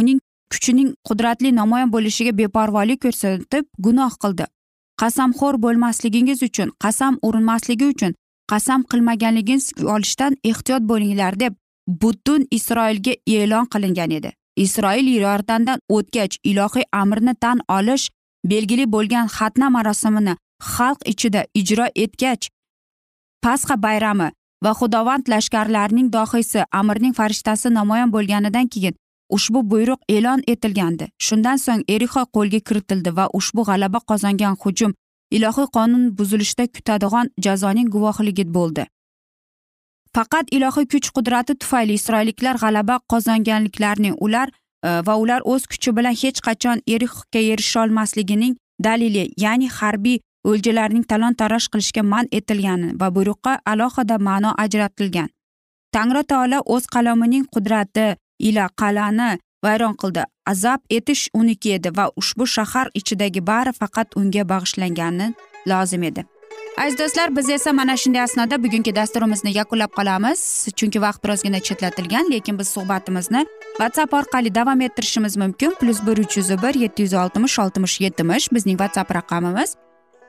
uning 0.00 0.20
kuchining 0.52 0.94
qudratli 1.08 1.52
namoyon 1.58 1.92
bo'lishiga 1.96 2.32
beparvolik 2.40 3.02
ko'rsatib 3.04 3.64
gunoh 3.84 4.14
qildi. 4.22 4.46
Qasamxo'r 5.00 5.60
bo'lmasligingiz 5.64 6.42
uchun 6.48 6.72
qasam 6.84 7.18
urinmasligi 7.26 7.86
uchun 7.94 8.16
qasam 8.52 8.80
qilmaganligingiz 8.90 9.84
olishdan 9.96 10.32
ehtiyot 10.50 10.82
bo'linglar 10.90 11.40
deb 11.42 11.52
butun 12.02 12.48
isroilga 12.58 13.14
e'lon 13.36 13.66
qilingan 13.72 14.10
edi. 14.18 14.30
Isroil 14.64 15.06
yordandan 15.26 15.78
o'tgach 15.96 16.34
ilohiy 16.50 16.86
amrni 17.02 17.34
tan 17.44 17.58
olish 17.78 18.10
belgili 18.52 18.86
bo'lgan 18.94 19.26
xatna 19.36 19.70
marosimini 19.76 20.34
xalq 20.72 21.00
ichida 21.12 21.42
ijro 21.60 21.86
etgach 22.04 22.44
pasxa 23.44 23.76
bayrami 23.86 24.28
va 24.64 24.72
xudovand 24.78 25.24
lashkarlarining 25.32 26.08
dohiysi 26.16 26.60
amirning 26.80 27.14
farishtasi 27.18 27.68
namoyon 27.78 28.12
bo'lganidan 28.16 28.66
keyin 28.72 28.94
ushbu 29.36 29.70
buyruq 29.70 30.00
e'lon 30.08 30.42
etilgandi. 30.52 31.08
Shundan 31.26 31.58
so'ng 31.64 31.82
erixo 31.94 32.22
qo'lga 32.36 32.60
kiritildi 32.68 33.10
va 33.18 33.26
ushbu 33.38 33.62
g'alaba 33.68 34.00
qozongan 34.10 34.54
hujum 34.62 34.92
ilohiy 35.36 35.68
qonun 35.76 36.04
buzilishida 36.18 36.66
kutadigan 36.74 37.26
jazoning 37.44 37.88
guvohligi 37.94 38.44
bo'ldi. 38.56 38.86
Faqat 40.16 40.46
ilohiy 40.56 40.86
kuch 40.92 41.08
qudrati 41.16 41.54
tufayli 41.62 41.96
isroilliklar 42.00 42.56
g'alaba 42.62 42.96
qozonganliklarini 43.12 44.12
ular 44.26 44.48
e, 44.88 44.90
va 45.06 45.14
ular 45.22 45.40
o'z 45.52 45.66
kuchi 45.72 45.92
bilan 45.96 46.14
hech 46.22 46.40
qachon 46.46 46.78
erixga 46.94 47.40
erisholmasligining 47.52 48.54
dalili 48.86 49.24
ya'ni 49.44 49.68
harbiy 49.78 50.18
o'ljalarning 50.50 51.04
talon 51.10 51.34
taroj 51.40 51.64
qilishga 51.72 52.02
man 52.12 52.30
etilgani 52.38 52.92
va 53.00 53.08
buyruqqa 53.16 53.52
alohida 53.72 54.16
ma'no 54.28 54.50
ajratilgan. 54.64 55.28
Tangri 55.94 56.22
taolo 56.30 56.58
o'z 56.74 56.86
qalamining 56.94 57.44
qudrati 57.54 58.06
ila 58.48 58.64
qal'ani 58.80 59.30
vayron 59.64 59.94
qildi. 60.02 60.22
Azab 60.52 60.80
etish 60.98 61.24
uniki 61.40 61.74
edi 61.76 61.90
va 61.98 62.06
ushbu 62.20 62.46
shahar 62.56 62.86
ichidagi 63.00 63.40
bari 63.50 63.72
faqat 63.80 64.08
unga 64.20 64.42
bag'ishlangani 64.52 65.26
lozim 65.70 66.02
edi. 66.10 66.26
Aziz 66.76 66.98
do'stlar 66.98 67.36
biz 67.36 67.50
esa 67.50 67.72
mana 67.72 67.96
shunday 67.96 68.22
asnoda 68.22 68.62
bugungi 68.62 68.94
dasturimizni 68.96 69.50
yakunlab 69.56 69.92
qolamiz. 69.98 70.68
Chunki 70.76 71.00
vaqt 71.00 71.24
birozgina 71.24 71.60
chetlatilgan 71.60 72.30
lekin 72.30 72.58
biz 72.58 72.68
suhbatimizni 72.68 73.46
whatsapp 73.78 74.14
orqali 74.14 74.54
davom 74.54 74.80
ettirishimiz 74.80 75.36
mumkin. 75.36 75.74
Plyus 75.80 76.06
bir 76.06 76.18
uch 76.18 76.36
yuz 76.36 76.50
bir 76.62 76.74
yetti 76.74 77.02
yuz 77.02 77.14
oltmish 77.14 77.58
oltmish 77.58 78.00
yetmish 78.00 78.52
bizning 78.52 78.78
whatsapp 78.78 79.14
raqamimiz. 79.14 79.74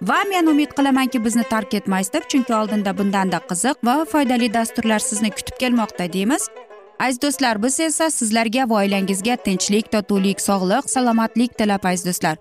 Va 0.02 0.20
men 0.30 0.46
umid 0.46 0.72
qilamanki 0.78 1.26
bizni 1.26 1.44
tark 1.44 1.74
etmaysiz 1.74 2.14
deb 2.14 2.24
chunki 2.32 2.56
oldinda 2.56 2.98
bundanda 2.98 3.40
qiziq 3.50 3.76
va 3.84 4.06
foydali 4.06 4.54
dasturlar 4.54 5.00
sizni 5.00 5.30
kutib 5.30 5.58
kelmoqda 5.60 6.14
deymiz. 6.14 6.50
Aziz 7.00 7.22
do'stlar 7.22 7.64
biz 7.64 7.80
esa 7.80 8.10
sizlarga 8.10 8.70
va 8.70 8.76
oilangizga 8.82 9.36
tinchlik 9.36 9.92
totuvlik 9.92 10.42
sog'lik 10.42 10.90
salomatlik 10.90 11.58
tilab 11.58 11.86
aziz 11.86 12.06
do'stlar. 12.06 12.36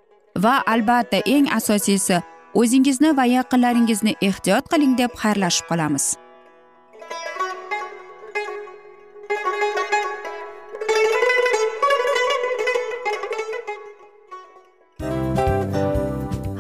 Va 0.45 0.63
albatta 0.67 1.17
eng 1.17 1.47
asosiysi 1.59 2.23
o'zingizni 2.61 3.11
va 3.17 3.25
yaqinlaringizni 3.31 4.15
ehtiyot 4.29 4.71
qiling 4.73 4.95
deb 5.01 5.13
xayrlashib 5.23 5.67
qolamiz. 5.71 6.07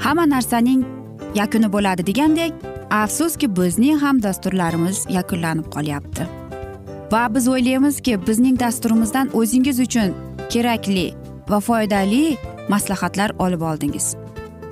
Hamma 0.05 0.25
narsaning 0.35 0.83
yakuni 1.41 1.69
bo'ladi 1.75 2.07
degandek 2.11 2.53
afsuski 3.03 3.47
bizning 3.61 3.99
ham 4.05 4.23
dasturlarimiz 4.27 5.07
yakunlanib 5.19 5.73
qolyapti. 5.75 6.29
Va 7.13 7.23
biz 7.35 7.49
o'ylaymizki 7.55 8.15
bizning 8.29 8.61
dasturimizdan 8.65 9.33
o'zingiz 9.41 9.81
uchun 9.87 10.15
kerakli 10.53 11.09
va 11.51 11.61
foydali 11.69 12.23
maslahatlar 12.69 13.31
olib 13.39 13.63
oldingiz. 13.71 14.26